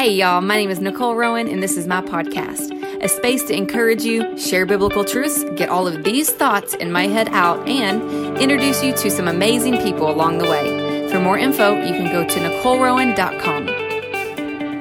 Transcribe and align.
Hey, 0.00 0.14
y'all, 0.14 0.40
my 0.40 0.56
name 0.56 0.70
is 0.70 0.80
Nicole 0.80 1.14
Rowan, 1.14 1.46
and 1.46 1.62
this 1.62 1.76
is 1.76 1.86
my 1.86 2.00
podcast, 2.00 2.72
a 3.04 3.06
space 3.06 3.42
to 3.44 3.54
encourage 3.54 4.02
you, 4.02 4.38
share 4.38 4.64
biblical 4.64 5.04
truths, 5.04 5.44
get 5.56 5.68
all 5.68 5.86
of 5.86 6.04
these 6.04 6.30
thoughts 6.30 6.72
in 6.72 6.90
my 6.90 7.06
head 7.06 7.28
out, 7.32 7.68
and 7.68 8.38
introduce 8.38 8.82
you 8.82 8.94
to 8.94 9.10
some 9.10 9.28
amazing 9.28 9.76
people 9.82 10.10
along 10.10 10.38
the 10.38 10.44
way. 10.44 11.06
For 11.10 11.20
more 11.20 11.36
info, 11.36 11.78
you 11.82 11.92
can 11.92 12.10
go 12.10 12.26
to 12.26 12.34
NicoleRowan.com. 12.40 13.66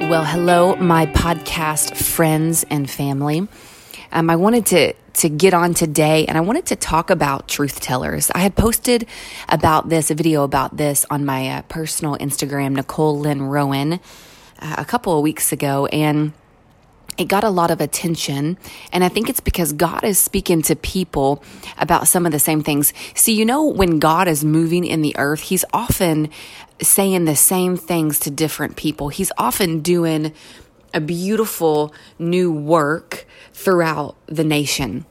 Well, 0.10 0.24
hello, 0.24 0.78
my 0.78 1.08
podcast 1.08 1.98
friends 1.98 2.64
and 2.70 2.90
family. 2.90 3.46
Um, 4.14 4.30
I 4.30 4.38
wanted 4.38 4.68
to 4.68 4.94
to 5.16 5.28
get 5.28 5.54
on 5.54 5.74
today 5.74 6.26
and 6.28 6.38
I 6.38 6.42
wanted 6.42 6.68
to 6.68 6.78
talk 6.78 7.10
about 7.10 7.50
truth 7.50 7.82
tellers. 7.82 8.32
I 8.34 8.40
had 8.40 8.56
posted 8.56 9.06
about 9.50 9.90
this, 9.90 10.10
a 10.12 10.16
video 10.16 10.46
about 10.46 10.78
this 10.78 11.06
on 11.10 11.26
my 11.26 11.50
uh, 11.50 11.62
personal 11.64 12.16
Instagram, 12.16 12.76
Nicole 12.76 13.20
Lynn 13.20 13.42
Rowan 13.42 14.00
a 14.62 14.86
couple 14.86 15.16
of 15.16 15.23
weeks 15.23 15.52
ago 15.52 15.86
and 15.88 16.34
it 17.20 17.28
got 17.28 17.43
a 17.43 17.50
lot 17.50 17.70
of 17.70 17.82
attention. 17.82 18.57
And 18.93 19.04
I 19.04 19.10
think 19.10 19.29
it's 19.29 19.42
because 19.42 19.74
God 19.74 20.06
is 20.06 20.18
speaking 20.18 20.61
to 20.64 20.75
people 20.75 21.43
about 21.78 22.07
some 22.07 22.25
of 22.25 22.32
the 22.32 22.39
same 22.39 22.64
things. 22.64 22.93
See, 23.14 23.34
you 23.34 23.46
know, 23.46 23.65
when 23.65 24.00
God 24.00 24.29
is 24.29 24.46
moving 24.46 24.86
in 24.86 25.01
the 25.01 25.15
earth, 25.18 25.42
He's 25.42 25.65
often 25.74 26.29
saying 26.82 27.25
the 27.25 27.36
same 27.36 27.75
things 27.75 28.20
to 28.20 28.32
different 28.32 28.78
people. 28.78 29.10
He's 29.10 29.34
often 29.37 29.82
doing 29.82 30.34
a 30.93 31.01
beautiful 31.01 31.93
new 32.17 32.52
work 32.52 33.26
throughout 33.53 34.16
the 34.28 34.45
nation. 34.45 35.06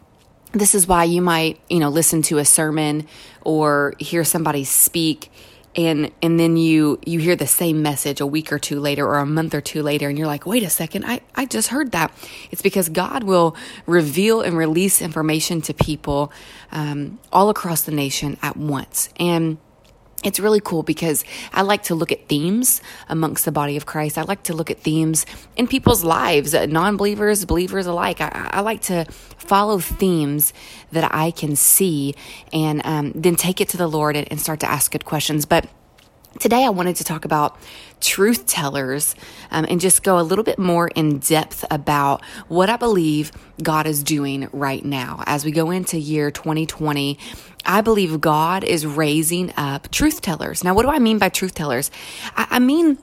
This 0.53 0.75
is 0.75 0.87
why 0.87 1.05
you 1.05 1.21
might, 1.21 1.61
you 1.69 1.79
know, 1.79 1.91
listen 1.91 2.23
to 2.23 2.39
a 2.39 2.45
sermon 2.45 3.07
or 3.43 3.95
hear 3.99 4.25
somebody 4.25 4.65
speak 4.65 5.31
and 5.79 6.11
and 6.21 6.41
then 6.41 6.57
you 6.57 6.99
you 7.07 7.21
hear 7.21 7.37
the 7.37 7.47
same 7.47 7.81
message 7.83 8.21
a 8.21 8.27
week 8.27 8.53
or 8.53 8.59
two 8.59 8.81
later 8.81 9.07
or 9.07 9.19
a 9.19 9.27
month 9.27 9.55
or 9.55 9.61
two 9.61 9.81
later 9.81 10.09
and 10.09 10.19
you're 10.19 10.27
like 10.27 10.45
wait 10.45 10.65
a 10.65 10.69
second 10.69 11.05
i 11.05 11.21
i 11.37 11.47
just 11.47 11.69
heard 11.69 11.93
that. 11.93 12.13
It's 12.51 12.63
because 12.63 12.89
god 12.89 13.23
will 13.23 13.57
reveal 13.87 14.41
and 14.43 14.57
release 14.57 15.01
information 15.01 15.63
to 15.63 15.73
people 15.73 16.33
um, 16.73 17.19
all 17.33 17.49
across 17.49 17.83
the 17.83 17.93
nation 17.93 18.37
at 18.43 18.57
once. 18.57 19.09
And 19.21 19.59
it's 20.25 20.41
really 20.41 20.61
cool 20.61 20.83
because 20.83 21.25
I 21.53 21.63
like 21.63 21.85
to 21.85 21.95
look 21.95 22.11
at 22.11 22.27
themes 22.27 22.83
amongst 23.09 23.45
the 23.45 23.53
body 23.53 23.77
of 23.77 23.87
Christ. 23.87 24.19
I 24.19 24.23
like 24.23 24.43
to 24.45 24.55
look 24.55 24.69
at 24.69 24.81
themes 24.81 25.25
in 25.57 25.69
people's 25.69 26.03
lives, 26.03 26.55
uh, 26.55 26.67
non 26.67 26.97
believers, 26.97 27.45
believers 27.45 27.87
alike. 27.87 28.21
I, 28.21 28.51
I, 28.53 28.61
like 28.61 28.83
to 28.83 29.05
follow 29.37 29.79
themes 29.79 30.53
that 30.91 31.09
I 31.15 31.31
can 31.31 31.55
see 31.55 32.17
and 32.53 32.83
um, 32.85 33.13
then 33.15 33.37
take 33.37 33.61
it 33.61 33.69
to 33.71 33.77
the 33.77 33.87
Lord 33.87 34.17
and, 34.17 34.27
and 34.31 34.41
start 34.41 34.59
to 34.61 34.71
ask 34.71 34.91
good 34.91 35.05
questions. 35.05 35.47
But 35.47 35.69
Today, 36.39 36.65
I 36.65 36.69
wanted 36.69 36.95
to 36.97 37.05
talk 37.05 37.25
about 37.25 37.59
truth 38.01 38.47
tellers 38.47 39.17
um, 39.51 39.67
and 39.69 39.81
just 39.81 40.05
go 40.05 40.21
a 40.21 40.23
little 40.23 40.45
bit 40.45 40.57
more 40.57 40.87
in 40.87 41.19
depth 41.19 41.65
about 41.69 42.23
what 42.47 42.71
I 42.71 42.77
believe 42.77 43.33
God 43.61 43.89
is 43.89 44.05
doing 44.05 44.49
right 44.53 44.85
now. 44.85 45.25
As 45.27 45.45
we 45.45 45.51
go 45.51 45.73
into 45.73 45.99
year 45.99 46.31
2020, 46.31 47.19
I 47.65 47.81
believe 47.81 48.21
God 48.21 48.65
is 48.65 48.87
raising 48.87 49.53
up 49.57 49.91
truth 49.91 50.21
tellers. 50.21 50.65
Now, 50.65 50.75
what 50.75 50.83
do 50.83 50.89
I 50.89 50.99
mean 50.99 51.19
by 51.19 51.29
truth 51.29 51.55
tellers? 51.55 51.91
I, 52.37 52.47
I 52.53 52.59
mean 52.59 52.99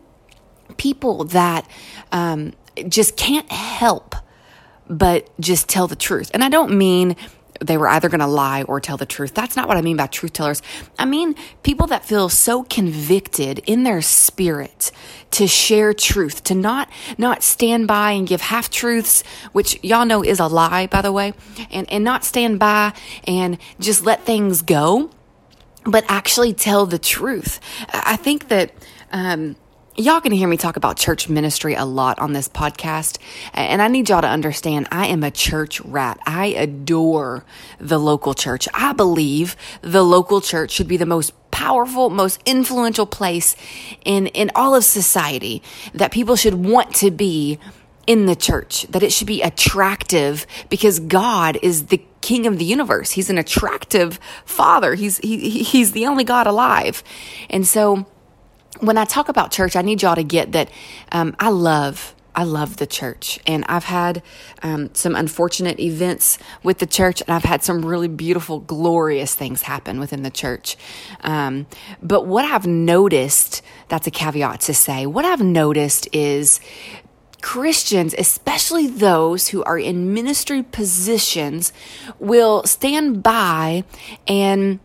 people 0.77 1.25
that 1.25 1.69
um, 2.11 2.53
just 2.87 3.17
can't 3.17 3.49
help 3.51 4.15
but 4.87 5.29
just 5.39 5.67
tell 5.67 5.87
the 5.87 5.95
truth. 5.95 6.31
And 6.33 6.43
I 6.43 6.49
don't 6.49 6.77
mean 6.77 7.15
they 7.61 7.77
were 7.77 7.87
either 7.87 8.09
going 8.09 8.19
to 8.19 8.27
lie 8.27 8.63
or 8.63 8.79
tell 8.79 8.97
the 8.97 9.05
truth. 9.05 9.33
That's 9.33 9.55
not 9.55 9.67
what 9.67 9.77
I 9.77 9.81
mean 9.81 9.97
by 9.97 10.07
truth 10.07 10.33
tellers. 10.33 10.61
I 10.99 11.05
mean 11.05 11.35
people 11.63 11.87
that 11.87 12.05
feel 12.05 12.29
so 12.29 12.63
convicted 12.63 13.59
in 13.65 13.83
their 13.83 14.01
spirit 14.01 14.91
to 15.31 15.47
share 15.47 15.93
truth, 15.93 16.43
to 16.45 16.55
not 16.55 16.89
not 17.17 17.43
stand 17.43 17.87
by 17.87 18.11
and 18.11 18.27
give 18.27 18.41
half 18.41 18.69
truths, 18.69 19.23
which 19.51 19.81
y'all 19.83 20.05
know 20.05 20.23
is 20.23 20.39
a 20.39 20.47
lie 20.47 20.87
by 20.87 21.01
the 21.01 21.11
way, 21.11 21.33
and 21.71 21.91
and 21.91 22.03
not 22.03 22.23
stand 22.23 22.59
by 22.59 22.93
and 23.27 23.57
just 23.79 24.05
let 24.05 24.23
things 24.23 24.61
go, 24.61 25.09
but 25.85 26.03
actually 26.07 26.53
tell 26.53 26.85
the 26.85 26.99
truth. 26.99 27.59
I 27.93 28.15
think 28.15 28.49
that 28.49 28.71
um 29.11 29.55
Y'all 29.97 30.19
can 30.19 30.33
hear 30.33 30.49
me 30.49 30.57
talk 30.57 30.75
about 30.75 30.97
church 30.97 31.29
ministry 31.29 31.73
a 31.73 31.85
lot 31.85 32.19
on 32.19 32.33
this 32.33 32.49
podcast. 32.49 33.17
And 33.53 33.81
I 33.81 33.87
need 33.87 34.09
y'all 34.09 34.19
to 34.19 34.27
understand 34.27 34.89
I 34.91 35.07
am 35.07 35.23
a 35.23 35.31
church 35.31 35.79
rat. 35.79 36.19
I 36.25 36.47
adore 36.47 37.45
the 37.79 37.97
local 37.97 38.33
church. 38.33 38.67
I 38.73 38.91
believe 38.91 39.55
the 39.79 40.03
local 40.03 40.41
church 40.41 40.71
should 40.71 40.89
be 40.89 40.97
the 40.97 41.05
most 41.05 41.31
powerful, 41.49 42.09
most 42.09 42.41
influential 42.45 43.05
place 43.05 43.55
in, 44.03 44.27
in 44.27 44.51
all 44.53 44.75
of 44.75 44.83
society 44.83 45.63
that 45.93 46.11
people 46.11 46.35
should 46.35 46.55
want 46.55 46.93
to 46.95 47.09
be 47.09 47.57
in 48.05 48.25
the 48.25 48.35
church, 48.35 48.83
that 48.87 49.01
it 49.01 49.13
should 49.13 49.27
be 49.27 49.41
attractive 49.41 50.45
because 50.67 50.99
God 50.99 51.57
is 51.61 51.85
the 51.85 52.03
king 52.19 52.45
of 52.45 52.59
the 52.59 52.65
universe. 52.65 53.11
He's 53.11 53.29
an 53.29 53.37
attractive 53.37 54.19
father. 54.43 54.95
He's, 54.95 55.19
he, 55.19 55.63
he's 55.63 55.93
the 55.93 56.05
only 56.05 56.25
God 56.25 56.47
alive. 56.47 57.01
And 57.49 57.65
so, 57.65 58.07
when 58.79 58.97
I 58.97 59.05
talk 59.05 59.29
about 59.29 59.51
church, 59.51 59.75
I 59.75 59.81
need 59.81 60.01
y'all 60.01 60.15
to 60.15 60.23
get 60.23 60.51
that 60.53 60.69
um, 61.11 61.35
I 61.39 61.49
love. 61.49 62.13
I 62.37 62.43
love 62.43 62.75
the 62.75 62.85
church, 62.85 63.39
and 63.47 63.63
I've 63.69 63.85
had 63.85 64.21
um, 64.61 64.93
some 64.93 65.15
unfortunate 65.15 65.79
events 65.79 66.37
with 66.63 66.79
the 66.79 66.85
church, 66.85 67.21
and 67.21 67.29
I've 67.29 67.45
had 67.45 67.63
some 67.63 67.85
really 67.85 68.09
beautiful, 68.09 68.59
glorious 68.59 69.33
things 69.33 69.61
happen 69.61 70.01
within 70.01 70.23
the 70.23 70.29
church. 70.29 70.75
Um, 71.21 71.65
but 72.03 72.25
what 72.25 72.43
I've 72.43 72.67
noticed, 72.67 73.61
that's 73.87 74.05
a 74.05 74.11
caveat 74.11 74.59
to 74.61 74.73
say, 74.73 75.05
what 75.05 75.23
I've 75.23 75.41
noticed 75.41 76.09
is 76.11 76.59
Christians, 77.41 78.13
especially 78.17 78.87
those 78.87 79.49
who 79.49 79.63
are 79.63 79.77
in 79.79 80.13
ministry 80.13 80.61
positions, 80.61 81.71
will 82.19 82.63
stand 82.63 83.23
by 83.23 83.85
and 84.27 84.81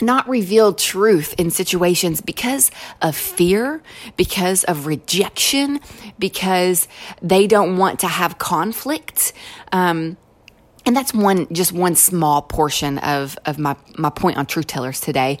not 0.00 0.28
reveal 0.28 0.72
truth 0.72 1.34
in 1.38 1.50
situations 1.50 2.20
because 2.20 2.70
of 3.00 3.16
fear, 3.16 3.82
because 4.16 4.64
of 4.64 4.86
rejection, 4.86 5.80
because 6.18 6.88
they 7.22 7.46
don't 7.46 7.76
want 7.76 8.00
to 8.00 8.06
have 8.06 8.38
conflict. 8.38 9.32
Um, 9.72 10.16
and 10.86 10.96
that's 10.96 11.12
one 11.12 11.52
just 11.52 11.72
one 11.72 11.96
small 11.96 12.40
portion 12.40 12.98
of 12.98 13.36
of 13.44 13.58
my 13.58 13.74
my 13.98 14.08
point 14.08 14.38
on 14.38 14.46
truth 14.46 14.68
tellers 14.68 15.00
today. 15.00 15.40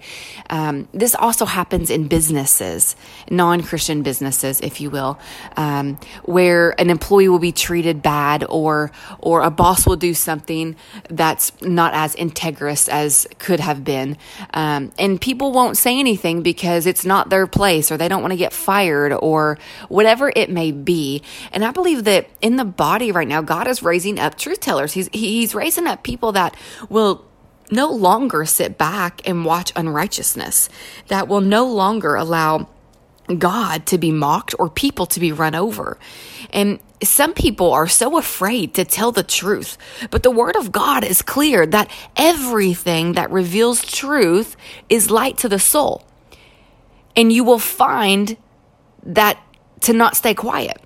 Um, 0.50 0.88
this 0.92 1.14
also 1.14 1.44
happens 1.46 1.88
in 1.88 2.08
businesses, 2.08 2.96
non 3.30 3.62
Christian 3.62 4.02
businesses, 4.02 4.60
if 4.60 4.80
you 4.80 4.90
will, 4.90 5.20
um, 5.56 5.98
where 6.24 6.78
an 6.80 6.90
employee 6.90 7.28
will 7.28 7.38
be 7.38 7.52
treated 7.52 8.02
bad, 8.02 8.44
or 8.48 8.90
or 9.20 9.42
a 9.42 9.50
boss 9.50 9.86
will 9.86 9.96
do 9.96 10.14
something 10.14 10.74
that's 11.08 11.52
not 11.62 11.94
as 11.94 12.16
integrous 12.16 12.88
as 12.88 13.28
could 13.38 13.60
have 13.60 13.84
been, 13.84 14.16
um, 14.52 14.90
and 14.98 15.20
people 15.20 15.52
won't 15.52 15.76
say 15.76 15.98
anything 15.98 16.42
because 16.42 16.86
it's 16.86 17.04
not 17.04 17.30
their 17.30 17.46
place, 17.46 17.92
or 17.92 17.96
they 17.96 18.08
don't 18.08 18.20
want 18.20 18.32
to 18.32 18.36
get 18.36 18.52
fired, 18.52 19.12
or 19.12 19.58
whatever 19.88 20.32
it 20.34 20.50
may 20.50 20.72
be. 20.72 21.22
And 21.52 21.64
I 21.64 21.70
believe 21.70 22.02
that 22.04 22.28
in 22.42 22.56
the 22.56 22.64
body 22.64 23.12
right 23.12 23.28
now, 23.28 23.42
God 23.42 23.68
is 23.68 23.80
raising 23.80 24.18
up 24.18 24.36
truth 24.36 24.58
tellers. 24.58 24.92
He's 24.92 25.08
he, 25.12 25.35
he's 25.36 25.54
raising 25.54 25.86
up 25.86 26.02
people 26.02 26.32
that 26.32 26.56
will 26.88 27.24
no 27.70 27.90
longer 27.90 28.44
sit 28.44 28.78
back 28.78 29.20
and 29.28 29.44
watch 29.44 29.72
unrighteousness, 29.76 30.68
that 31.08 31.28
will 31.28 31.40
no 31.40 31.66
longer 31.66 32.14
allow 32.14 32.68
God 33.38 33.86
to 33.86 33.98
be 33.98 34.12
mocked 34.12 34.54
or 34.58 34.70
people 34.70 35.06
to 35.06 35.20
be 35.20 35.32
run 35.32 35.54
over. 35.54 35.98
And 36.50 36.78
some 37.02 37.34
people 37.34 37.72
are 37.72 37.88
so 37.88 38.16
afraid 38.16 38.74
to 38.74 38.84
tell 38.84 39.12
the 39.12 39.22
truth, 39.22 39.76
but 40.10 40.22
the 40.22 40.30
word 40.30 40.56
of 40.56 40.72
God 40.72 41.04
is 41.04 41.22
clear 41.22 41.66
that 41.66 41.90
everything 42.16 43.12
that 43.12 43.30
reveals 43.30 43.84
truth 43.84 44.56
is 44.88 45.10
light 45.10 45.36
to 45.38 45.48
the 45.48 45.58
soul. 45.58 46.06
And 47.14 47.32
you 47.32 47.44
will 47.44 47.58
find 47.58 48.36
that 49.02 49.38
to 49.80 49.92
not 49.92 50.16
stay 50.16 50.34
quiet 50.34 50.80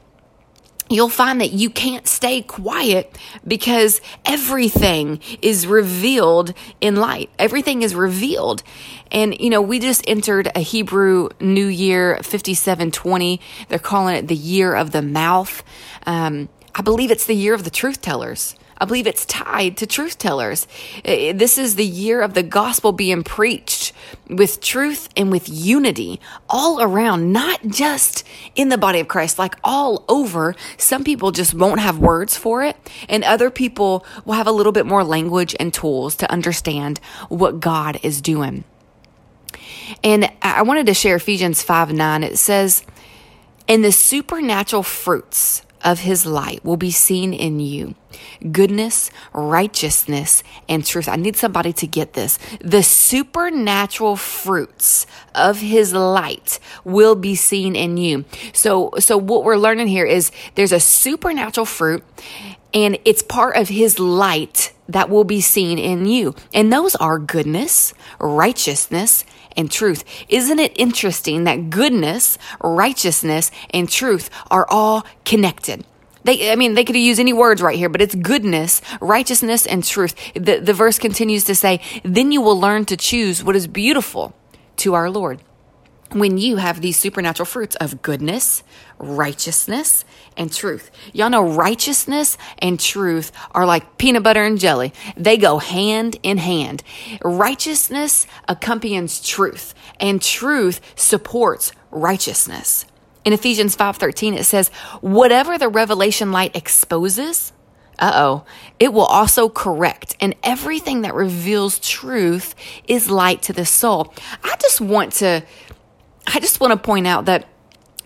you'll 0.90 1.08
find 1.08 1.40
that 1.40 1.52
you 1.52 1.70
can't 1.70 2.06
stay 2.06 2.42
quiet 2.42 3.16
because 3.46 4.00
everything 4.24 5.20
is 5.40 5.66
revealed 5.66 6.52
in 6.80 6.96
light. 6.96 7.30
Everything 7.38 7.82
is 7.82 7.94
revealed. 7.94 8.62
And, 9.10 9.38
you 9.40 9.50
know, 9.50 9.62
we 9.62 9.78
just 9.78 10.04
entered 10.08 10.50
a 10.54 10.60
Hebrew 10.60 11.30
New 11.40 11.66
Year 11.66 12.16
5720. 12.16 13.40
They're 13.68 13.78
calling 13.78 14.16
it 14.16 14.28
the 14.28 14.36
year 14.36 14.74
of 14.74 14.90
the 14.90 15.02
mouth. 15.02 15.62
Um, 16.06 16.48
I 16.74 16.82
believe 16.82 17.10
it's 17.10 17.26
the 17.26 17.34
year 17.34 17.54
of 17.54 17.64
the 17.64 17.70
truth 17.70 18.00
tellers. 18.02 18.56
I 18.80 18.86
believe 18.86 19.06
it's 19.06 19.26
tied 19.26 19.76
to 19.76 19.86
truth 19.86 20.16
tellers. 20.16 20.66
Uh, 21.04 21.34
this 21.34 21.58
is 21.58 21.76
the 21.76 21.84
year 21.84 22.22
of 22.22 22.32
the 22.32 22.42
gospel 22.42 22.92
being 22.92 23.22
preached 23.22 23.92
with 24.26 24.62
truth 24.62 25.10
and 25.18 25.30
with 25.30 25.50
unity 25.50 26.18
all 26.48 26.80
around, 26.80 27.30
not 27.30 27.60
just 27.66 28.26
in 28.56 28.70
the 28.70 28.78
body 28.78 28.98
of 29.00 29.08
Christ, 29.08 29.38
like 29.38 29.56
all 29.62 30.04
over. 30.08 30.54
Some 30.78 31.04
people 31.04 31.30
just 31.30 31.52
won't 31.52 31.80
have 31.80 31.98
words 31.98 32.38
for 32.38 32.62
it, 32.62 32.76
and 33.06 33.22
other 33.22 33.50
people 33.50 34.06
will 34.24 34.34
have 34.34 34.46
a 34.46 34.52
little 34.52 34.72
bit 34.72 34.86
more 34.86 35.04
language 35.04 35.54
and 35.60 35.74
tools 35.74 36.16
to 36.16 36.30
understand 36.32 37.00
what 37.28 37.60
God 37.60 38.00
is 38.02 38.22
doing. 38.22 38.64
And 40.02 40.30
I 40.40 40.62
wanted 40.62 40.86
to 40.86 40.94
share 40.94 41.16
Ephesians 41.16 41.62
5 41.62 41.92
9. 41.92 42.22
It 42.22 42.38
says, 42.38 42.84
And 43.68 43.84
the 43.84 43.92
supernatural 43.92 44.84
fruits 44.84 45.66
of 45.82 46.00
his 46.00 46.26
light 46.26 46.64
will 46.64 46.76
be 46.76 46.90
seen 46.90 47.32
in 47.32 47.60
you 47.60 47.94
goodness, 48.50 49.10
righteousness, 49.32 50.42
and 50.68 50.84
truth. 50.84 51.08
I 51.08 51.16
need 51.16 51.36
somebody 51.36 51.72
to 51.74 51.86
get 51.86 52.14
this. 52.14 52.38
The 52.60 52.82
supernatural 52.82 54.16
fruits 54.16 55.06
of 55.34 55.60
his 55.60 55.92
light 55.92 56.58
will 56.84 57.14
be 57.14 57.34
seen 57.34 57.76
in 57.76 57.96
you. 57.96 58.24
So, 58.52 58.92
so 58.98 59.16
what 59.16 59.44
we're 59.44 59.56
learning 59.56 59.88
here 59.88 60.06
is 60.06 60.32
there's 60.54 60.72
a 60.72 60.80
supernatural 60.80 61.66
fruit 61.66 62.02
and 62.72 62.98
it's 63.04 63.22
part 63.22 63.56
of 63.56 63.68
his 63.68 63.98
light 63.98 64.72
that 64.88 65.08
will 65.08 65.24
be 65.24 65.40
seen 65.40 65.78
in 65.78 66.06
you. 66.06 66.34
And 66.52 66.72
those 66.72 66.94
are 66.96 67.18
goodness, 67.18 67.94
righteousness, 68.18 69.24
and 69.56 69.70
truth. 69.70 70.04
Isn't 70.28 70.58
it 70.58 70.72
interesting 70.78 71.44
that 71.44 71.70
goodness, 71.70 72.38
righteousness, 72.62 73.50
and 73.70 73.88
truth 73.88 74.30
are 74.50 74.66
all 74.68 75.06
connected? 75.24 75.84
They, 76.24 76.52
I 76.52 76.56
mean, 76.56 76.74
they 76.74 76.84
could 76.84 76.96
use 76.96 77.18
any 77.18 77.32
words 77.32 77.62
right 77.62 77.78
here, 77.78 77.88
but 77.88 78.02
it's 78.02 78.14
goodness, 78.14 78.82
righteousness, 79.00 79.66
and 79.66 79.82
truth. 79.82 80.14
The, 80.34 80.58
the 80.58 80.74
verse 80.74 80.98
continues 80.98 81.44
to 81.44 81.54
say, 81.54 81.80
then 82.04 82.30
you 82.30 82.42
will 82.42 82.60
learn 82.60 82.84
to 82.86 82.96
choose 82.96 83.42
what 83.42 83.56
is 83.56 83.66
beautiful 83.66 84.34
to 84.76 84.94
our 84.94 85.10
Lord 85.10 85.40
when 86.12 86.38
you 86.38 86.56
have 86.56 86.80
these 86.80 86.98
supernatural 86.98 87.46
fruits 87.46 87.76
of 87.76 88.02
goodness, 88.02 88.62
righteousness, 88.98 90.04
and 90.36 90.52
truth. 90.52 90.90
Y'all 91.12 91.30
know 91.30 91.46
righteousness 91.46 92.36
and 92.58 92.80
truth 92.80 93.32
are 93.52 93.66
like 93.66 93.98
peanut 93.98 94.22
butter 94.22 94.44
and 94.44 94.58
jelly. 94.58 94.92
They 95.16 95.36
go 95.36 95.58
hand 95.58 96.18
in 96.22 96.38
hand. 96.38 96.82
Righteousness 97.22 98.26
accompanies 98.48 99.20
truth, 99.20 99.74
and 99.98 100.20
truth 100.20 100.80
supports 100.96 101.72
righteousness. 101.90 102.86
In 103.24 103.32
Ephesians 103.32 103.76
5:13 103.76 104.34
it 104.34 104.44
says, 104.44 104.70
"Whatever 105.00 105.58
the 105.58 105.68
revelation 105.68 106.32
light 106.32 106.56
exposes, 106.56 107.52
uh-oh, 107.98 108.44
it 108.78 108.94
will 108.94 109.04
also 109.04 109.48
correct. 109.48 110.16
And 110.20 110.34
everything 110.42 111.02
that 111.02 111.14
reveals 111.14 111.78
truth 111.78 112.54
is 112.88 113.10
light 113.10 113.42
to 113.42 113.52
the 113.52 113.66
soul." 113.66 114.14
I 114.42 114.56
just 114.60 114.80
want 114.80 115.12
to 115.14 115.42
I 116.32 116.40
just 116.40 116.60
want 116.60 116.72
to 116.72 116.76
point 116.76 117.06
out 117.06 117.24
that 117.24 117.46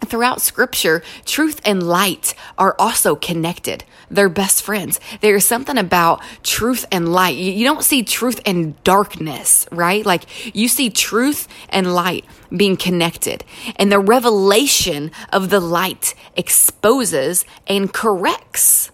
throughout 0.04 0.40
scripture, 0.40 1.02
truth 1.24 1.60
and 1.64 1.82
light 1.82 2.34
are 2.58 2.74
also 2.78 3.16
connected. 3.16 3.84
They're 4.10 4.28
best 4.28 4.62
friends. 4.62 5.00
There's 5.20 5.44
something 5.44 5.78
about 5.78 6.22
truth 6.42 6.84
and 6.92 7.12
light. 7.12 7.36
You 7.36 7.64
don't 7.64 7.82
see 7.82 8.02
truth 8.02 8.40
and 8.46 8.82
darkness, 8.84 9.66
right? 9.70 10.04
Like 10.04 10.54
you 10.54 10.68
see 10.68 10.90
truth 10.90 11.48
and 11.68 11.94
light 11.94 12.24
being 12.54 12.76
connected. 12.76 13.44
And 13.76 13.90
the 13.90 13.98
revelation 13.98 15.10
of 15.32 15.50
the 15.50 15.60
light 15.60 16.14
exposes 16.36 17.44
and 17.66 17.92
corrects 17.92 18.90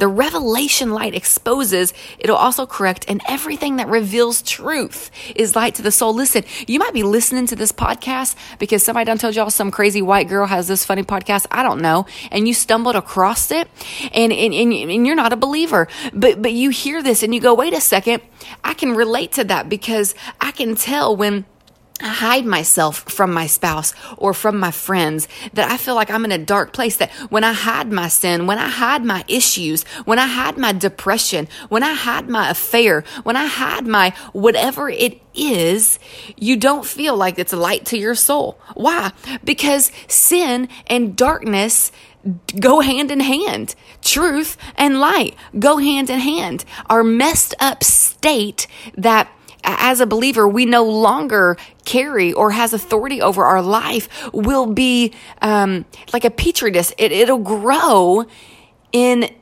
the 0.00 0.08
revelation 0.08 0.90
light 0.90 1.14
exposes, 1.14 1.92
it'll 2.18 2.36
also 2.36 2.66
correct, 2.66 3.04
and 3.06 3.20
everything 3.28 3.76
that 3.76 3.88
reveals 3.88 4.42
truth 4.42 5.10
is 5.36 5.54
light 5.54 5.74
to 5.76 5.82
the 5.82 5.92
soul. 5.92 6.14
Listen, 6.14 6.44
you 6.66 6.78
might 6.78 6.94
be 6.94 7.02
listening 7.02 7.46
to 7.46 7.56
this 7.56 7.70
podcast 7.70 8.34
because 8.58 8.82
somebody 8.82 9.04
done 9.04 9.18
told 9.18 9.36
y'all 9.36 9.50
some 9.50 9.70
crazy 9.70 10.02
white 10.02 10.28
girl 10.28 10.46
has 10.46 10.66
this 10.68 10.84
funny 10.84 11.02
podcast. 11.02 11.46
I 11.50 11.62
don't 11.62 11.80
know. 11.80 12.06
And 12.30 12.48
you 12.48 12.54
stumbled 12.54 12.96
across 12.96 13.50
it 13.50 13.68
and, 14.12 14.32
and, 14.32 14.54
and, 14.54 14.72
and 14.72 15.06
you're 15.06 15.16
not 15.16 15.32
a 15.32 15.36
believer. 15.36 15.86
But, 16.12 16.42
but 16.42 16.52
you 16.52 16.70
hear 16.70 17.02
this 17.02 17.22
and 17.22 17.34
you 17.34 17.40
go, 17.40 17.54
wait 17.54 17.74
a 17.74 17.80
second, 17.80 18.22
I 18.64 18.74
can 18.74 18.94
relate 18.94 19.32
to 19.32 19.44
that 19.44 19.68
because 19.68 20.14
I 20.40 20.50
can 20.50 20.74
tell 20.74 21.14
when 21.14 21.44
hide 22.08 22.46
myself 22.46 23.00
from 23.10 23.32
my 23.32 23.46
spouse 23.46 23.92
or 24.16 24.34
from 24.34 24.58
my 24.58 24.70
friends, 24.70 25.28
that 25.52 25.70
I 25.70 25.76
feel 25.76 25.94
like 25.94 26.10
I'm 26.10 26.24
in 26.24 26.32
a 26.32 26.38
dark 26.38 26.72
place, 26.72 26.96
that 26.96 27.10
when 27.30 27.44
I 27.44 27.52
hide 27.52 27.92
my 27.92 28.08
sin, 28.08 28.46
when 28.46 28.58
I 28.58 28.68
hide 28.68 29.04
my 29.04 29.24
issues, 29.28 29.84
when 30.04 30.18
I 30.18 30.26
hide 30.26 30.58
my 30.58 30.72
depression, 30.72 31.48
when 31.68 31.82
I 31.82 31.94
hide 31.94 32.28
my 32.28 32.50
affair, 32.50 33.04
when 33.22 33.36
I 33.36 33.46
hide 33.46 33.86
my 33.86 34.14
whatever 34.32 34.88
it 34.88 35.20
is, 35.34 35.98
you 36.36 36.56
don't 36.56 36.84
feel 36.84 37.16
like 37.16 37.38
it's 37.38 37.52
light 37.52 37.86
to 37.86 37.98
your 37.98 38.14
soul. 38.14 38.58
Why? 38.74 39.12
Because 39.44 39.92
sin 40.08 40.68
and 40.86 41.16
darkness 41.16 41.92
go 42.58 42.80
hand 42.80 43.10
in 43.10 43.20
hand. 43.20 43.74
Truth 44.02 44.56
and 44.76 45.00
light 45.00 45.36
go 45.58 45.78
hand 45.78 46.10
in 46.10 46.20
hand. 46.20 46.64
Our 46.86 47.02
messed 47.02 47.54
up 47.60 47.82
state 47.84 48.66
that 48.96 49.30
as 49.64 50.00
a 50.00 50.06
believer, 50.06 50.48
we 50.48 50.66
no 50.66 50.84
longer 50.84 51.56
carry 51.84 52.32
or 52.32 52.50
has 52.52 52.72
authority 52.72 53.20
over 53.20 53.44
our 53.44 53.62
life 53.62 54.08
will 54.32 54.66
be 54.66 55.12
um, 55.42 55.84
like 56.12 56.24
a 56.24 56.30
petri 56.30 56.70
dish. 56.70 56.92
It, 56.98 57.12
it'll 57.12 57.38
grow 57.38 58.24
in 58.92 59.34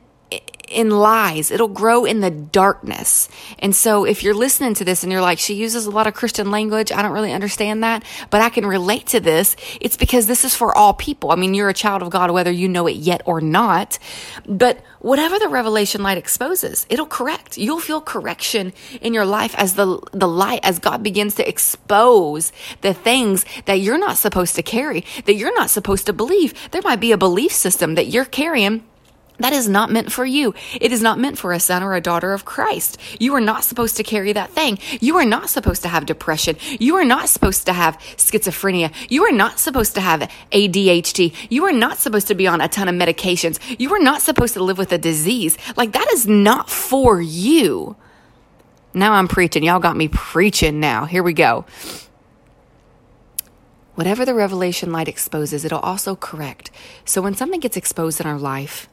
in 0.69 0.91
lies. 0.91 1.51
It'll 1.51 1.67
grow 1.67 2.05
in 2.05 2.21
the 2.21 2.29
darkness. 2.29 3.29
And 3.59 3.75
so 3.75 4.05
if 4.05 4.23
you're 4.23 4.33
listening 4.33 4.73
to 4.75 4.85
this 4.85 5.03
and 5.03 5.11
you're 5.11 5.21
like, 5.21 5.39
she 5.39 5.55
uses 5.55 5.85
a 5.85 5.91
lot 5.91 6.07
of 6.07 6.13
Christian 6.13 6.51
language, 6.51 6.91
I 6.91 7.01
don't 7.01 7.11
really 7.11 7.33
understand 7.33 7.83
that, 7.83 8.03
but 8.29 8.41
I 8.41 8.49
can 8.49 8.65
relate 8.65 9.07
to 9.07 9.19
this. 9.19 9.55
It's 9.81 9.97
because 9.97 10.27
this 10.27 10.43
is 10.43 10.55
for 10.55 10.75
all 10.75 10.93
people. 10.93 11.31
I 11.31 11.35
mean, 11.35 11.53
you're 11.53 11.69
a 11.69 11.73
child 11.73 12.01
of 12.01 12.09
God, 12.09 12.31
whether 12.31 12.51
you 12.51 12.67
know 12.67 12.87
it 12.87 12.95
yet 12.95 13.21
or 13.25 13.41
not. 13.41 13.99
But 14.47 14.79
whatever 14.99 15.39
the 15.39 15.47
revelation 15.47 16.03
light 16.03 16.17
exposes, 16.17 16.85
it'll 16.89 17.05
correct. 17.05 17.57
You'll 17.57 17.79
feel 17.79 18.01
correction 18.01 18.73
in 19.01 19.13
your 19.13 19.25
life 19.25 19.55
as 19.57 19.75
the, 19.75 19.99
the 20.11 20.27
light, 20.27 20.59
as 20.63 20.79
God 20.79 21.03
begins 21.03 21.35
to 21.35 21.47
expose 21.47 22.51
the 22.81 22.93
things 22.93 23.45
that 23.65 23.79
you're 23.79 23.97
not 23.97 24.17
supposed 24.17 24.55
to 24.55 24.63
carry, 24.63 25.03
that 25.25 25.35
you're 25.35 25.55
not 25.55 25.69
supposed 25.69 26.05
to 26.05 26.13
believe. 26.13 26.53
There 26.71 26.81
might 26.83 26.99
be 26.99 27.11
a 27.11 27.17
belief 27.17 27.51
system 27.51 27.95
that 27.95 28.07
you're 28.07 28.25
carrying 28.25 28.83
that 29.39 29.53
is 29.53 29.67
not 29.67 29.91
meant 29.91 30.11
for 30.11 30.25
you. 30.25 30.53
It 30.79 30.91
is 30.91 31.01
not 31.01 31.19
meant 31.19 31.37
for 31.37 31.53
a 31.53 31.59
son 31.59 31.81
or 31.81 31.95
a 31.95 32.01
daughter 32.01 32.33
of 32.33 32.45
Christ. 32.45 32.97
You 33.19 33.33
are 33.35 33.41
not 33.41 33.63
supposed 33.63 33.97
to 33.97 34.03
carry 34.03 34.33
that 34.33 34.51
thing. 34.51 34.79
You 34.99 35.17
are 35.17 35.25
not 35.25 35.49
supposed 35.49 35.81
to 35.83 35.87
have 35.87 36.05
depression. 36.05 36.57
You 36.79 36.95
are 36.95 37.05
not 37.05 37.29
supposed 37.29 37.65
to 37.65 37.73
have 37.73 37.97
schizophrenia. 38.17 38.93
You 39.09 39.23
are 39.25 39.31
not 39.31 39.59
supposed 39.59 39.95
to 39.95 40.01
have 40.01 40.29
ADHD. 40.51 41.33
You 41.49 41.65
are 41.65 41.71
not 41.71 41.97
supposed 41.97 42.27
to 42.27 42.35
be 42.35 42.47
on 42.47 42.61
a 42.61 42.67
ton 42.67 42.87
of 42.87 42.95
medications. 42.95 43.59
You 43.79 43.93
are 43.93 43.99
not 43.99 44.21
supposed 44.21 44.53
to 44.55 44.63
live 44.63 44.77
with 44.77 44.91
a 44.91 44.97
disease. 44.97 45.57
Like 45.77 45.93
that 45.93 46.07
is 46.13 46.27
not 46.27 46.69
for 46.69 47.21
you. 47.21 47.95
Now 48.93 49.13
I'm 49.13 49.27
preaching. 49.27 49.63
Y'all 49.63 49.79
got 49.79 49.95
me 49.95 50.07
preaching 50.07 50.79
now. 50.79 51.05
Here 51.05 51.23
we 51.23 51.33
go. 51.33 51.65
Whatever 53.95 54.25
the 54.25 54.33
revelation 54.33 54.91
light 54.91 55.07
exposes, 55.09 55.65
it'll 55.65 55.79
also 55.79 56.15
correct. 56.15 56.71
So 57.05 57.21
when 57.21 57.35
something 57.35 57.59
gets 57.59 57.75
exposed 57.75 58.21
in 58.21 58.27
our 58.27 58.37
life, 58.39 58.87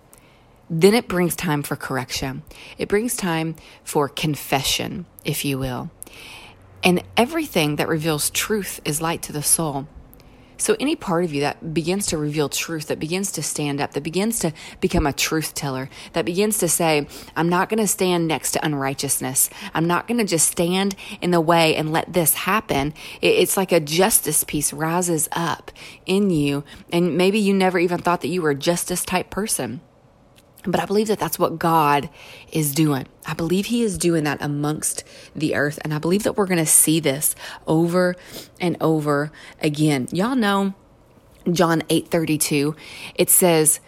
then 0.68 0.94
it 0.94 1.08
brings 1.08 1.36
time 1.36 1.62
for 1.62 1.76
correction. 1.76 2.42
It 2.78 2.88
brings 2.88 3.16
time 3.16 3.56
for 3.84 4.08
confession, 4.08 5.06
if 5.24 5.44
you 5.44 5.58
will. 5.58 5.90
And 6.82 7.02
everything 7.16 7.76
that 7.76 7.88
reveals 7.88 8.30
truth 8.30 8.80
is 8.84 9.00
light 9.00 9.22
to 9.22 9.32
the 9.32 9.42
soul. 9.42 9.86
So, 10.58 10.74
any 10.80 10.96
part 10.96 11.24
of 11.24 11.34
you 11.34 11.42
that 11.42 11.74
begins 11.74 12.06
to 12.06 12.18
reveal 12.18 12.48
truth, 12.48 12.86
that 12.86 12.98
begins 12.98 13.30
to 13.32 13.42
stand 13.42 13.80
up, 13.80 13.92
that 13.92 14.02
begins 14.02 14.38
to 14.38 14.52
become 14.80 15.06
a 15.06 15.12
truth 15.12 15.54
teller, 15.54 15.90
that 16.14 16.24
begins 16.24 16.58
to 16.58 16.68
say, 16.68 17.06
I'm 17.36 17.50
not 17.50 17.68
going 17.68 17.80
to 17.80 17.86
stand 17.86 18.26
next 18.26 18.52
to 18.52 18.64
unrighteousness. 18.64 19.50
I'm 19.74 19.86
not 19.86 20.08
going 20.08 20.18
to 20.18 20.24
just 20.24 20.50
stand 20.50 20.96
in 21.20 21.30
the 21.30 21.42
way 21.42 21.76
and 21.76 21.92
let 21.92 22.12
this 22.12 22.32
happen. 22.32 22.94
It's 23.20 23.58
like 23.58 23.70
a 23.70 23.80
justice 23.80 24.44
piece 24.44 24.72
rises 24.72 25.28
up 25.32 25.70
in 26.06 26.30
you. 26.30 26.64
And 26.90 27.18
maybe 27.18 27.38
you 27.38 27.52
never 27.52 27.78
even 27.78 27.98
thought 27.98 28.22
that 28.22 28.28
you 28.28 28.40
were 28.40 28.50
a 28.50 28.54
justice 28.54 29.04
type 29.04 29.28
person. 29.28 29.82
But 30.66 30.80
I 30.80 30.86
believe 30.86 31.08
that 31.08 31.18
that's 31.18 31.38
what 31.38 31.58
God 31.58 32.08
is 32.52 32.74
doing. 32.74 33.06
I 33.24 33.34
believe 33.34 33.66
He 33.66 33.82
is 33.82 33.98
doing 33.98 34.24
that 34.24 34.38
amongst 34.40 35.04
the 35.34 35.54
earth. 35.54 35.78
And 35.82 35.94
I 35.94 35.98
believe 35.98 36.24
that 36.24 36.36
we're 36.36 36.46
going 36.46 36.58
to 36.58 36.66
see 36.66 37.00
this 37.00 37.34
over 37.66 38.16
and 38.60 38.76
over 38.80 39.30
again. 39.60 40.08
Y'all 40.12 40.36
know 40.36 40.74
John 41.50 41.82
8 41.88 42.08
32, 42.08 42.74
it 43.14 43.30
says, 43.30 43.80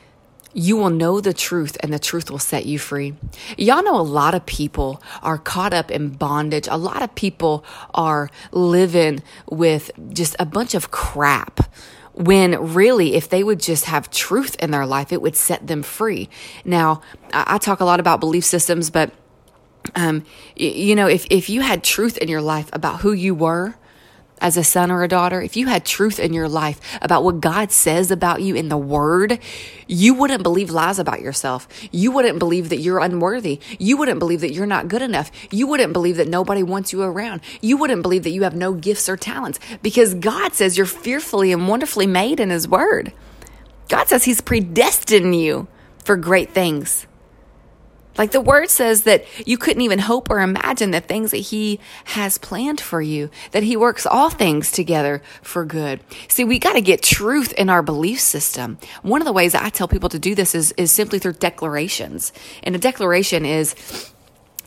you 0.55 0.77
will 0.77 0.91
know 0.91 1.21
the 1.21 1.35
truth 1.35 1.77
and 1.81 1.93
the 1.93 1.99
truth 1.99 2.31
will 2.31 2.39
set 2.39 2.67
you 2.67 2.79
free. 2.79 3.15
Y'all 3.57 3.83
know 3.83 3.97
a 3.97 4.03
lot 4.03 4.35
of 4.35 4.47
people 4.47 5.03
are 5.23 5.39
caught 5.39 5.75
up 5.75 5.91
in 5.91 6.09
bondage. 6.11 6.67
A 6.71 6.79
lot 6.79 7.03
of 7.03 7.15
people 7.15 7.65
are 7.95 8.31
living 8.51 9.23
with 9.51 9.91
just 10.13 10.35
a 10.39 10.47
bunch 10.47 10.75
of 10.75 10.91
crap 10.91 11.71
when 12.19 12.75
really, 12.75 13.15
if 13.15 13.29
they 13.29 13.45
would 13.45 13.61
just 13.61 13.85
have 13.85 14.11
truth 14.11 14.57
in 14.57 14.73
their 14.73 14.87
life, 14.87 15.13
it 15.13 15.23
would 15.23 15.37
set 15.37 15.69
them 15.69 15.85
free. 15.85 16.29
Now, 16.65 17.01
I 17.33 17.59
talk 17.59 17.79
a 17.79 17.85
lot 17.85 18.01
about 18.01 18.19
belief 18.19 18.45
systems, 18.45 18.91
but 18.91 19.13
um, 19.95 20.25
you 20.57 20.97
know, 20.97 21.07
if, 21.07 21.27
if 21.31 21.49
you 21.49 21.61
had 21.61 21.85
truth 21.85 22.19
in 22.19 22.29
your 22.29 22.43
life 22.43 22.69
about 22.73 23.01
who 23.01 23.13
you 23.13 23.35
were, 23.37 23.77
as 24.41 24.57
a 24.57 24.65
son 24.65 24.91
or 24.91 25.03
a 25.03 25.09
daughter, 25.09 25.41
if 25.41 25.57
you 25.57 25.67
had 25.67 25.85
truth 25.85 26.19
in 26.19 26.33
your 26.33 26.49
life 26.49 26.81
about 27.03 27.25
what 27.25 27.41
God 27.41 27.71
says 27.71 28.11
about 28.11 28.43
you 28.43 28.55
in 28.55 28.69
the 28.69 28.79
word, 28.79 29.39
you 29.87 30.15
wouldn't 30.15 30.43
believe 30.43 30.71
lies 30.71 30.99
about 30.99 31.21
yourself. 31.21 31.69
You 31.91 32.11
wouldn't 32.11 32.39
believe 32.39 32.69
that 32.69 32.81
you're 32.81 32.99
unworthy. 32.99 33.61
You 33.79 33.97
wouldn't 33.97 34.19
believe 34.19 34.41
that 34.41 34.53
you're 34.53 34.67
not 34.67 34.89
good 34.89 35.03
enough. 35.03 35.31
You 35.51 35.67
wouldn't 35.67 35.93
believe 35.93 36.17
that 36.17 36.29
nobody 36.29 36.63
wants 36.63 36.93
you 36.93 37.03
around. 37.03 37.41
You 37.61 37.77
wouldn't 37.77 38.03
believe 38.03 38.25
that 38.25 38.31
you 38.31 38.43
have 38.43 38.55
no 38.55 38.73
gifts 38.73 39.09
or 39.09 39.17
talents 39.17 39.59
because 39.83 40.15
God 40.15 40.55
says 40.55 40.77
you're 40.77 40.87
fearfully 40.87 41.53
and 41.53 41.69
wonderfully 41.69 42.07
made 42.07 42.41
in 42.41 42.51
his 42.51 42.69
word. 42.69 43.13
God 43.89 44.09
says 44.09 44.25
He's 44.25 44.41
predestined 44.41 45.35
you 45.35 45.67
for 46.05 46.17
great 46.17 46.51
things. 46.51 47.07
Like 48.19 48.33
the 48.33 48.41
word 48.41 48.69
says 48.69 49.05
that 49.05 49.25
you 49.47 49.57
couldn't 49.57 49.83
even 49.83 50.01
hope 50.01 50.29
or 50.29 50.41
imagine 50.41 50.91
the 50.91 51.01
things 51.01 51.31
that 51.31 51.39
he 51.39 51.79
has 52.05 52.37
planned 52.37 52.81
for 52.81 53.01
you, 53.01 53.31
that 53.53 53.63
he 53.63 53.77
works 53.77 54.05
all 54.05 54.29
things 54.29 54.73
together 54.73 55.23
for 55.41 55.65
good. 55.65 56.01
See, 56.27 56.45
we 56.45 56.59
got 56.59 56.73
to 56.73 56.81
get 56.81 57.01
truth 57.01 57.53
in 57.53 57.71
our 57.71 57.83
belief 57.83 58.21
system. 58.21 58.79
One 59.03 59.23
of 59.23 59.27
the 59.27 59.33
ways 59.33 59.55
I 59.55 59.71
tell 59.71 59.87
people 59.87 60.09
to 60.11 60.19
do 60.19 60.35
this 60.35 60.55
is, 60.55 60.73
is 60.73 60.91
simply 60.91 61.21
through 61.21 61.35
declarations. 61.35 62.33
And 62.65 62.75
a 62.75 62.79
declaration 62.79 63.47
is, 63.47 63.77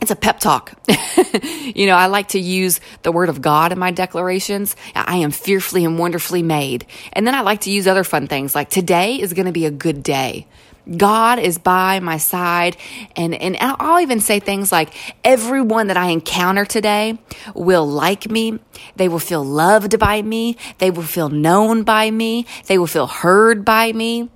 it's 0.00 0.10
a 0.10 0.16
pep 0.16 0.40
talk. 0.40 0.72
you 1.74 1.86
know, 1.86 1.94
I 1.94 2.06
like 2.06 2.28
to 2.28 2.40
use 2.40 2.80
the 3.02 3.12
word 3.12 3.28
of 3.28 3.42
God 3.42 3.70
in 3.70 3.78
my 3.78 3.90
declarations. 3.90 4.74
I 4.96 5.18
am 5.18 5.30
fearfully 5.30 5.84
and 5.84 5.98
wonderfully 5.98 6.42
made. 6.42 6.86
And 7.12 7.26
then 7.26 7.34
I 7.34 7.42
like 7.42 7.60
to 7.62 7.70
use 7.70 7.86
other 7.86 8.02
fun 8.02 8.26
things 8.26 8.54
like 8.54 8.70
today 8.70 9.20
is 9.20 9.32
going 9.32 9.46
to 9.46 9.52
be 9.52 9.66
a 9.66 9.70
good 9.70 10.02
day. 10.02 10.46
God 10.96 11.38
is 11.38 11.58
by 11.58 12.00
my 12.00 12.18
side. 12.18 12.76
And, 13.14 13.34
and 13.34 13.56
I'll 13.60 14.00
even 14.00 14.20
say 14.20 14.40
things 14.40 14.72
like, 14.72 14.92
everyone 15.22 15.86
that 15.86 15.96
I 15.96 16.06
encounter 16.06 16.64
today 16.64 17.18
will 17.54 17.86
like 17.86 18.30
me. 18.30 18.58
They 18.96 19.08
will 19.08 19.20
feel 19.20 19.44
loved 19.44 19.98
by 19.98 20.22
me. 20.22 20.56
They 20.78 20.90
will 20.90 21.04
feel 21.04 21.28
known 21.28 21.84
by 21.84 22.10
me. 22.10 22.46
They 22.66 22.78
will 22.78 22.86
feel 22.88 23.06
heard 23.06 23.64
by 23.64 23.92
me. 23.92 24.28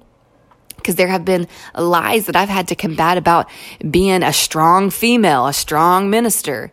Because 0.76 0.94
there 0.94 1.08
have 1.08 1.24
been 1.24 1.48
lies 1.76 2.26
that 2.26 2.36
I've 2.36 2.48
had 2.48 2.68
to 2.68 2.76
combat 2.76 3.18
about 3.18 3.50
being 3.90 4.22
a 4.22 4.32
strong 4.32 4.90
female, 4.90 5.48
a 5.48 5.52
strong 5.52 6.10
minister. 6.10 6.70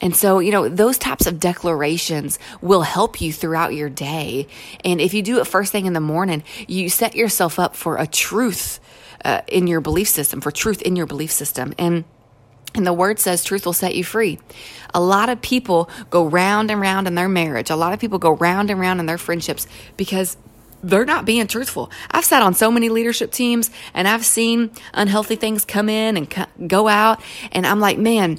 And 0.00 0.16
so, 0.16 0.38
you 0.38 0.50
know, 0.50 0.66
those 0.66 0.96
types 0.96 1.26
of 1.26 1.38
declarations 1.38 2.38
will 2.62 2.80
help 2.80 3.20
you 3.20 3.34
throughout 3.34 3.74
your 3.74 3.90
day. 3.90 4.46
And 4.82 4.98
if 4.98 5.12
you 5.12 5.20
do 5.20 5.40
it 5.40 5.46
first 5.46 5.72
thing 5.72 5.84
in 5.84 5.92
the 5.92 6.00
morning, 6.00 6.42
you 6.68 6.88
set 6.88 7.14
yourself 7.14 7.58
up 7.58 7.76
for 7.76 7.98
a 7.98 8.06
truth 8.06 8.80
uh, 9.24 9.42
in 9.46 9.66
your 9.66 9.80
belief 9.80 10.08
system, 10.08 10.40
for 10.40 10.50
truth 10.50 10.82
in 10.82 10.96
your 10.96 11.06
belief 11.06 11.30
system. 11.30 11.74
And 11.78 12.04
and 12.74 12.86
the 12.86 12.92
word 12.92 13.18
says 13.18 13.42
truth 13.42 13.66
will 13.66 13.72
set 13.72 13.96
you 13.96 14.04
free. 14.04 14.38
A 14.94 15.00
lot 15.00 15.28
of 15.28 15.42
people 15.42 15.90
go 16.08 16.24
round 16.24 16.70
and 16.70 16.80
round 16.80 17.08
in 17.08 17.16
their 17.16 17.28
marriage. 17.28 17.68
A 17.68 17.76
lot 17.76 17.92
of 17.92 17.98
people 17.98 18.18
go 18.18 18.30
round 18.30 18.70
and 18.70 18.78
round 18.78 19.00
in 19.00 19.06
their 19.06 19.18
friendships 19.18 19.66
because 19.96 20.36
they're 20.82 21.04
not 21.04 21.24
being 21.24 21.46
truthful. 21.46 21.90
I've 22.10 22.24
sat 22.24 22.42
on 22.42 22.54
so 22.54 22.70
many 22.70 22.88
leadership 22.88 23.32
teams 23.32 23.70
and 23.92 24.06
I've 24.06 24.24
seen 24.24 24.70
unhealthy 24.94 25.36
things 25.36 25.64
come 25.64 25.88
in 25.88 26.16
and 26.16 26.68
go 26.68 26.86
out. 26.86 27.20
And 27.52 27.66
I'm 27.66 27.80
like, 27.80 27.98
man, 27.98 28.38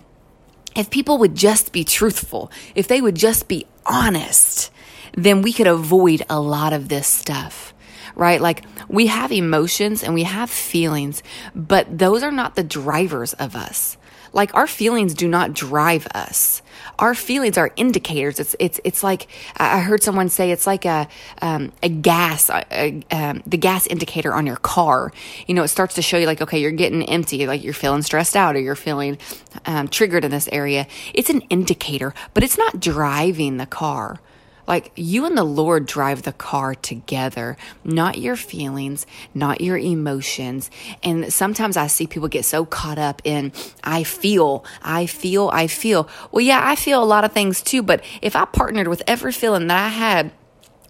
if 0.76 0.90
people 0.90 1.18
would 1.18 1.36
just 1.36 1.74
be 1.74 1.84
truthful, 1.84 2.52
if 2.74 2.88
they 2.88 3.02
would 3.02 3.16
just 3.16 3.48
be 3.48 3.68
honest, 3.86 4.72
then 5.14 5.42
we 5.42 5.52
could 5.52 5.68
avoid 5.68 6.24
a 6.30 6.40
lot 6.40 6.72
of 6.72 6.88
this 6.88 7.08
stuff 7.08 7.74
right? 8.22 8.40
Like 8.40 8.64
we 8.88 9.08
have 9.08 9.32
emotions 9.32 10.04
and 10.04 10.14
we 10.14 10.24
have 10.24 10.52
feelings, 10.52 11.24
but 11.56 11.98
those 11.98 12.22
are 12.22 12.32
not 12.32 12.54
the 12.56 12.64
drivers 12.64 13.34
of 13.34 13.56
us. 13.56 13.98
Like 14.32 14.54
our 14.54 14.68
feelings 14.68 15.16
do 15.16 15.28
not 15.28 15.54
drive 15.54 16.06
us. 16.14 16.62
Our 17.00 17.16
feelings 17.16 17.58
are 17.58 17.72
indicators. 17.76 18.40
It's 18.40 18.56
it's 18.60 18.80
it's 18.84 19.04
like 19.04 19.28
I 19.58 19.80
heard 19.80 20.04
someone 20.04 20.30
say 20.30 20.52
it's 20.52 20.68
like 20.68 20.86
a 20.86 21.08
um, 21.42 21.74
a 21.82 21.90
gas 21.90 22.50
a, 22.50 23.02
um, 23.12 23.42
the 23.46 23.58
gas 23.58 23.88
indicator 23.88 24.34
on 24.34 24.46
your 24.46 24.56
car. 24.58 25.12
You 25.48 25.56
know, 25.56 25.64
it 25.64 25.70
starts 25.70 25.96
to 25.96 26.04
show 26.04 26.18
you 26.18 26.28
like 26.28 26.42
okay, 26.42 26.62
you're 26.62 26.72
getting 26.72 27.04
empty, 27.10 27.48
like 27.48 27.64
you're 27.64 27.74
feeling 27.74 28.04
stressed 28.04 28.36
out 28.36 28.56
or 28.56 28.60
you're 28.60 28.76
feeling 28.76 29.18
um, 29.66 29.88
triggered 29.88 30.24
in 30.24 30.32
this 30.32 30.48
area. 30.52 30.86
It's 31.14 31.32
an 31.32 31.42
indicator, 31.50 32.14
but 32.36 32.44
it's 32.44 32.58
not 32.58 32.80
driving 32.80 33.58
the 33.58 33.66
car. 33.66 34.22
Like 34.68 34.92
you 34.96 35.26
and 35.26 35.38
the 35.38 35.44
Lord 35.44 35.86
drive 35.86 36.24
the 36.24 36.34
car 36.34 36.76
together, 36.76 37.58
not 37.84 38.18
your 38.18 38.36
feelings, 38.36 39.06
not 39.34 39.62
your 39.62 39.78
emotions. 39.78 40.70
And 41.04 41.32
sometimes 41.32 41.78
I 41.78 41.88
see 41.88 42.08
people 42.08 42.28
get 42.28 42.46
so 42.46 42.66
caught 42.66 42.98
up 42.98 43.22
in, 43.24 43.52
I 43.84 44.04
feel, 44.04 44.66
I 44.82 45.06
feel, 45.06 45.50
I 45.54 45.68
feel. 45.68 46.08
Well, 46.32 46.46
yeah, 46.46 46.62
I 46.64 46.76
feel 46.76 47.04
a 47.04 47.06
lot 47.06 47.24
of 47.24 47.32
things 47.32 47.62
too, 47.62 47.84
but 47.84 48.04
if 48.22 48.36
I 48.36 48.46
partnered 48.46 48.88
with 48.88 49.04
every 49.08 49.32
feeling 49.32 49.68
that 49.68 49.86
I 49.86 49.90
had, 49.90 50.32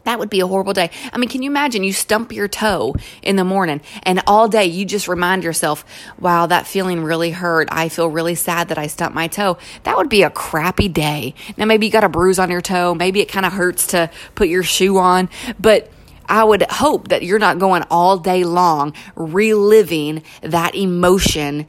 that 0.03 0.19
would 0.19 0.29
be 0.29 0.39
a 0.39 0.47
horrible 0.47 0.73
day. 0.73 0.89
I 1.13 1.17
mean, 1.17 1.29
can 1.29 1.41
you 1.41 1.49
imagine 1.49 1.83
you 1.83 1.93
stump 1.93 2.31
your 2.31 2.47
toe 2.47 2.95
in 3.21 3.35
the 3.35 3.43
morning 3.43 3.81
and 4.03 4.21
all 4.25 4.47
day 4.47 4.65
you 4.65 4.85
just 4.85 5.07
remind 5.07 5.43
yourself, 5.43 5.85
wow, 6.19 6.45
that 6.47 6.67
feeling 6.67 7.03
really 7.03 7.31
hurt. 7.31 7.67
I 7.71 7.89
feel 7.89 8.07
really 8.07 8.35
sad 8.35 8.69
that 8.69 8.77
I 8.77 8.87
stumped 8.87 9.15
my 9.15 9.27
toe. 9.27 9.57
That 9.83 9.97
would 9.97 10.09
be 10.09 10.23
a 10.23 10.29
crappy 10.29 10.87
day. 10.87 11.35
Now, 11.57 11.65
maybe 11.65 11.85
you 11.85 11.91
got 11.91 12.03
a 12.03 12.09
bruise 12.09 12.39
on 12.39 12.49
your 12.49 12.61
toe. 12.61 12.95
Maybe 12.95 13.21
it 13.21 13.29
kind 13.29 13.45
of 13.45 13.53
hurts 13.53 13.87
to 13.87 14.09
put 14.35 14.47
your 14.47 14.63
shoe 14.63 14.97
on, 14.97 15.29
but 15.59 15.91
I 16.27 16.43
would 16.43 16.63
hope 16.63 17.09
that 17.09 17.23
you're 17.23 17.39
not 17.39 17.59
going 17.59 17.83
all 17.91 18.17
day 18.17 18.43
long 18.43 18.93
reliving 19.15 20.23
that 20.41 20.75
emotion 20.75 21.67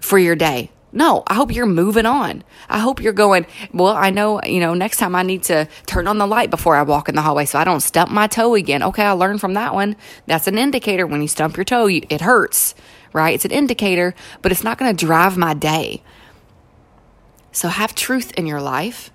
for 0.00 0.18
your 0.18 0.36
day. 0.36 0.70
No, 0.94 1.24
I 1.26 1.34
hope 1.34 1.52
you're 1.52 1.66
moving 1.66 2.06
on. 2.06 2.44
I 2.68 2.78
hope 2.78 3.02
you're 3.02 3.12
going, 3.12 3.46
well, 3.72 3.96
I 3.96 4.10
know, 4.10 4.40
you 4.44 4.60
know, 4.60 4.74
next 4.74 4.98
time 4.98 5.16
I 5.16 5.24
need 5.24 5.42
to 5.44 5.68
turn 5.86 6.06
on 6.06 6.18
the 6.18 6.26
light 6.26 6.50
before 6.50 6.76
I 6.76 6.82
walk 6.82 7.08
in 7.08 7.16
the 7.16 7.22
hallway 7.22 7.46
so 7.46 7.58
I 7.58 7.64
don't 7.64 7.80
stump 7.80 8.12
my 8.12 8.28
toe 8.28 8.54
again. 8.54 8.80
Okay, 8.80 9.02
I 9.02 9.10
learned 9.10 9.40
from 9.40 9.54
that 9.54 9.74
one. 9.74 9.96
That's 10.26 10.46
an 10.46 10.56
indicator 10.56 11.04
when 11.04 11.20
you 11.20 11.26
stump 11.26 11.56
your 11.56 11.64
toe, 11.64 11.88
it 11.88 12.20
hurts, 12.20 12.76
right? 13.12 13.34
It's 13.34 13.44
an 13.44 13.50
indicator, 13.50 14.14
but 14.40 14.52
it's 14.52 14.62
not 14.62 14.78
going 14.78 14.94
to 14.94 15.06
drive 15.06 15.36
my 15.36 15.52
day. 15.52 16.04
So 17.50 17.66
have 17.68 17.96
truth 17.96 18.30
in 18.38 18.46
your 18.46 18.60
life 18.60 19.10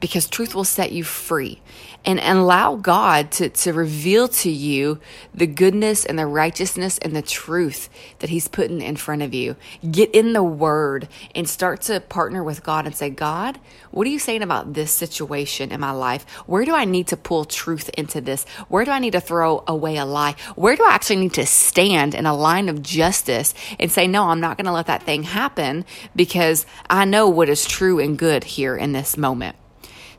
because 0.00 0.26
truth 0.28 0.54
will 0.54 0.64
set 0.64 0.92
you 0.92 1.04
free 1.04 1.60
and, 2.04 2.18
and 2.18 2.38
allow 2.38 2.76
God 2.76 3.30
to, 3.32 3.50
to 3.50 3.72
reveal 3.72 4.28
to 4.28 4.50
you 4.50 4.98
the 5.34 5.46
goodness 5.46 6.06
and 6.06 6.18
the 6.18 6.26
righteousness 6.26 6.98
and 6.98 7.14
the 7.14 7.22
truth 7.22 7.90
that 8.20 8.30
He's 8.30 8.48
putting 8.48 8.80
in 8.80 8.96
front 8.96 9.22
of 9.22 9.34
you. 9.34 9.56
Get 9.88 10.10
in 10.14 10.32
the 10.32 10.42
Word 10.42 11.08
and 11.34 11.48
start 11.48 11.82
to 11.82 12.00
partner 12.00 12.42
with 12.42 12.62
God 12.62 12.86
and 12.86 12.94
say, 12.94 13.10
God, 13.10 13.60
what 13.90 14.06
are 14.06 14.10
you 14.10 14.18
saying 14.18 14.42
about 14.42 14.72
this 14.72 14.90
situation 14.90 15.70
in 15.70 15.80
my 15.80 15.90
life? 15.90 16.24
Where 16.46 16.64
do 16.64 16.74
I 16.74 16.86
need 16.86 17.08
to 17.08 17.16
pull 17.16 17.44
truth 17.44 17.90
into 17.90 18.20
this? 18.20 18.44
Where 18.68 18.84
do 18.84 18.90
I 18.90 18.98
need 18.98 19.12
to 19.12 19.20
throw 19.20 19.62
away 19.66 19.98
a 19.98 20.06
lie? 20.06 20.36
Where 20.56 20.76
do 20.76 20.84
I 20.84 20.94
actually 20.94 21.16
need 21.16 21.34
to 21.34 21.46
stand 21.46 22.14
in 22.14 22.24
a 22.24 22.34
line 22.34 22.68
of 22.70 22.82
justice 22.82 23.52
and 23.78 23.92
say, 23.92 24.06
no, 24.06 24.24
I'm 24.24 24.40
not 24.40 24.56
going 24.56 24.66
to 24.66 24.72
let 24.72 24.86
that 24.86 25.02
thing 25.02 25.24
happen 25.24 25.84
because 26.16 26.64
I 26.88 27.04
know 27.04 27.28
what 27.28 27.50
is 27.50 27.66
true 27.66 27.98
and 27.98 28.18
good 28.18 28.44
here 28.44 28.76
in 28.76 28.92
this 28.92 29.18
moment. 29.18 29.56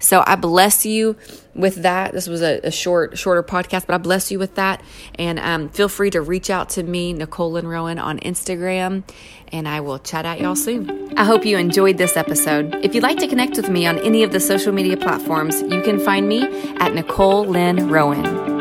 So 0.02 0.24
I 0.26 0.36
bless 0.36 0.86
you 0.86 1.16
with 1.54 1.76
that. 1.84 2.12
This 2.12 2.28
was 2.28 2.42
a, 2.42 2.60
a 2.64 2.72
short, 2.72 3.18
shorter 3.18 3.44
podcast, 3.44 3.86
but 3.88 3.94
I 3.94 3.98
bless 3.98 4.32
you 4.32 4.40
with 4.40 4.56
that. 4.56 4.84
And 5.16 5.40
um, 5.40 5.70
feel 5.70 5.88
free 5.88 6.10
to 6.12 6.22
reach 6.22 6.50
out 6.50 6.70
to 6.72 6.84
me, 6.84 7.14
Nicole 7.14 7.52
Lynn 7.52 7.68
Rowan, 7.68 8.00
on 8.00 8.20
Instagram, 8.20 9.04
and 9.52 9.68
I 9.68 9.82
will 9.82 10.00
chat 10.00 10.26
at 10.26 10.40
y'all 10.40 10.56
soon. 10.56 11.18
I 11.18 11.24
hope 11.24 11.46
you 11.46 11.58
enjoyed 11.58 11.98
this 11.98 12.18
episode. 12.18 12.76
If 12.84 12.96
you'd 12.96 13.04
like 13.04 13.20
to 13.20 13.28
connect 13.28 13.58
with 13.58 13.70
me 13.70 13.86
on 13.86 14.00
any 14.00 14.24
of 14.24 14.32
the 14.32 14.40
social 14.40 14.74
media 14.74 14.98
platforms, 14.98 15.62
you 15.62 15.82
can 15.82 16.00
find 16.00 16.28
me 16.28 16.44
at 16.78 16.94
Nicole 16.94 17.46
Lynn 17.46 17.90
Rowan. 17.90 18.61